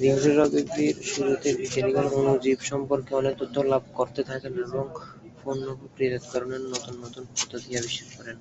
[0.00, 4.84] বিংশ শতাব্দীর শুরুতে বিজ্ঞানীগণ অণুজীব সম্পর্কে অনেক তথ্য লাভ করতে থাকেন এবং
[5.40, 8.36] পণ্য প্রক্রিয়াজাতকরণের নতুন নতুন পদ্ধতি আবিষ্কার করেন।